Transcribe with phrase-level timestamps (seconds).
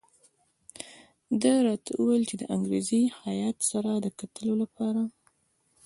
[1.41, 5.01] ده راته وویل چې د انګریزي هیات سره د کتلو لپاره.